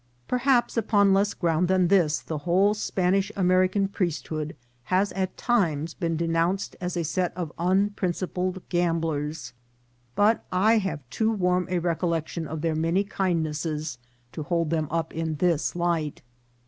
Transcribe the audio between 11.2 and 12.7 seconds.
warm a recollection of